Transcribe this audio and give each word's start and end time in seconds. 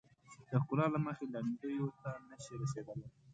د 0.49 0.51
ښکلا 0.61 0.85
له 0.93 0.99
مخې 1.05 1.25
لنډیو 1.33 1.87
ته 2.01 2.09
نه 2.29 2.37
شي 2.43 2.53
رسیدلای. 2.61 3.07